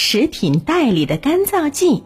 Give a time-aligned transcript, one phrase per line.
[0.00, 2.04] 食品袋里的干燥剂。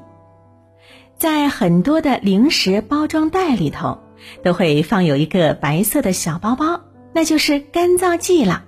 [1.19, 3.99] 在很多的零食包装袋里头，
[4.43, 6.81] 都会放有一个白色的小包包，
[7.13, 8.65] 那就是干燥剂了。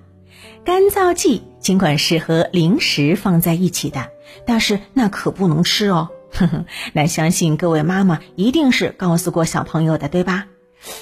[0.62, 4.10] 干燥剂尽管是和零食放在一起的，
[4.45, 6.11] 但是那可不能吃哦。
[6.31, 10.49] 呵呵，那相信各位妈妈一定是告诉过小朋友的，对吧？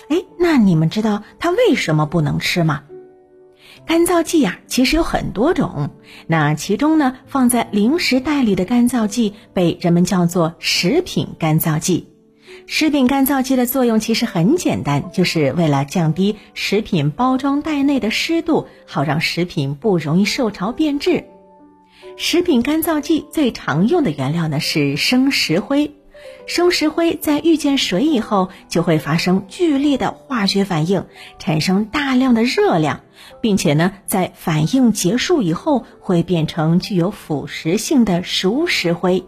[0.08, 2.84] 哎，那你们知道它为什么不能吃吗？
[3.86, 5.90] 干燥剂呀，其实有很多种。
[6.26, 12.08] 那其中呢，放在零食袋里的干燥剂被人们叫做食品干燥剂。
[12.66, 21.24] 食品干燥剂的作用其实很简单，就是为了降低食品包装袋内的湿度，好让食品不容易受潮变质。
[22.16, 25.94] 食品干燥剂最常用的原料呢是生石灰。
[26.46, 31.06] 生石灰在遇见水以后，就会发生剧烈的化学反应，
[31.38, 33.00] 产生大量的热量，
[33.40, 39.24] 并且呢，在反应结束以后，会变成具有腐蚀性的熟石灰。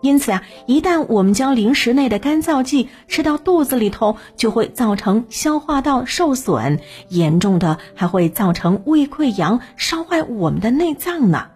[0.00, 11.46] 因此啊，一旦我们将零食内的干燥剂吃到肚子里头，就会造成消化道受损，严重的还会造成胃溃疡，烧坏我们的内脏呢。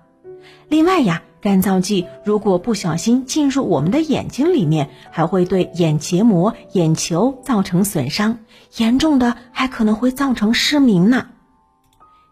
[0.69, 1.23] 另外呀。
[1.41, 8.41] 干燥剂如果不小心进入我们的眼睛里面，还会对眼结膜、眼球造成损伤，
[8.77, 11.29] 严重的还可能会造成失明呢。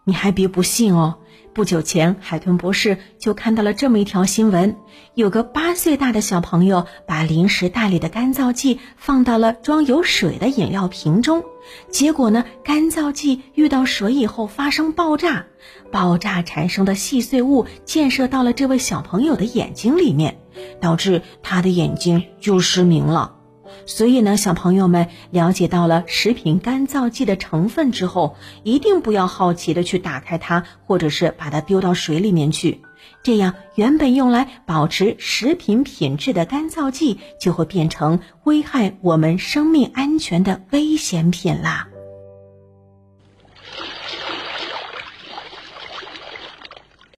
[0.07, 1.17] 你还别不信哦。
[1.53, 4.77] 不久前，海豚博士就看到了这么一条新闻：
[5.15, 11.43] 有个八岁大的小朋友把零食袋里的干燥剂放到了装有水的饮料瓶中，
[11.89, 15.47] 结果呢，干燥剂遇到水以后发生爆炸，
[15.91, 20.39] 爆炸产生的细碎物溅射到了这位小朋友的眼睛里面，
[20.79, 23.36] 导致他的眼睛就失明了。
[23.85, 32.81] 所以呢，小朋友们了解到了食品干燥剂的成分之后，一定不要好奇的去打开它，或者是把它丢到水里面去。
[33.23, 41.86] 这样，原本用来保持食品品质的干燥剂，就会变成危害我们生命安全的危险品啦。